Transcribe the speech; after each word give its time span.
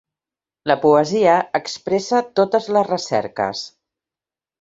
La 0.69 0.75
poesia 0.85 1.35
expressa 1.59 2.21
totes 2.39 2.71
les 2.79 2.89
recerques. 2.89 3.63